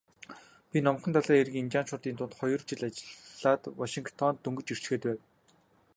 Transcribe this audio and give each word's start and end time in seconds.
Би 0.71 0.77
Номхон 0.85 1.11
далайн 1.13 1.41
эргийн 1.43 1.63
индианчуудын 1.65 2.15
дунд 2.17 2.33
хоёр 2.39 2.59
жил 2.69 2.81
ажиллаад 2.87 3.61
Вашингтонд 3.81 4.37
дөнгөж 4.41 4.67
ирчхээд 4.73 5.03
байв. 5.05 5.19